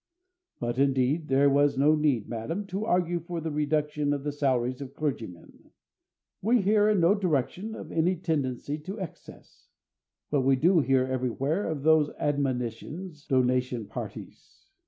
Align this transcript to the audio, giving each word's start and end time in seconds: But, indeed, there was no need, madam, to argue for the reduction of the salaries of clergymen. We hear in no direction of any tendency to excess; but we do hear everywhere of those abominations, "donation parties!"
But, 0.59 0.79
indeed, 0.79 1.27
there 1.27 1.47
was 1.47 1.77
no 1.77 1.93
need, 1.93 2.27
madam, 2.27 2.65
to 2.73 2.85
argue 2.87 3.19
for 3.19 3.39
the 3.39 3.51
reduction 3.51 4.13
of 4.13 4.23
the 4.23 4.31
salaries 4.31 4.81
of 4.81 4.95
clergymen. 4.95 5.69
We 6.41 6.63
hear 6.63 6.89
in 6.89 6.99
no 6.99 7.13
direction 7.13 7.75
of 7.75 7.91
any 7.91 8.15
tendency 8.15 8.79
to 8.79 8.99
excess; 8.99 9.67
but 10.31 10.41
we 10.41 10.55
do 10.55 10.79
hear 10.79 11.05
everywhere 11.05 11.67
of 11.67 11.83
those 11.83 12.09
abominations, 12.17 13.27
"donation 13.27 13.85
parties!" 13.85 14.69